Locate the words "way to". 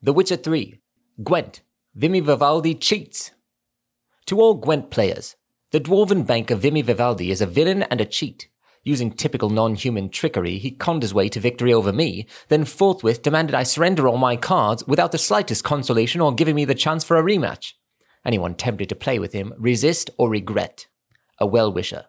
11.12-11.40